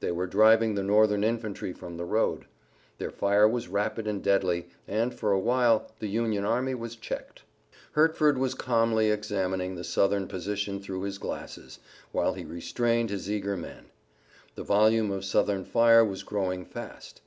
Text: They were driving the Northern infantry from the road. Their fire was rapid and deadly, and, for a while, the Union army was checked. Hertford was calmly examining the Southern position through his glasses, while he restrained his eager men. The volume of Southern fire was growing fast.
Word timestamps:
They 0.00 0.10
were 0.10 0.26
driving 0.26 0.74
the 0.74 0.82
Northern 0.82 1.22
infantry 1.22 1.72
from 1.72 1.96
the 1.96 2.04
road. 2.04 2.46
Their 2.98 3.12
fire 3.12 3.46
was 3.46 3.68
rapid 3.68 4.08
and 4.08 4.20
deadly, 4.20 4.66
and, 4.88 5.14
for 5.14 5.30
a 5.30 5.38
while, 5.38 5.92
the 6.00 6.08
Union 6.08 6.44
army 6.44 6.74
was 6.74 6.96
checked. 6.96 7.44
Hertford 7.92 8.36
was 8.36 8.54
calmly 8.56 9.12
examining 9.12 9.76
the 9.76 9.84
Southern 9.84 10.26
position 10.26 10.80
through 10.80 11.02
his 11.02 11.18
glasses, 11.18 11.78
while 12.10 12.34
he 12.34 12.44
restrained 12.44 13.10
his 13.10 13.30
eager 13.30 13.56
men. 13.56 13.84
The 14.56 14.64
volume 14.64 15.12
of 15.12 15.24
Southern 15.24 15.64
fire 15.64 16.04
was 16.04 16.24
growing 16.24 16.64
fast. 16.64 17.20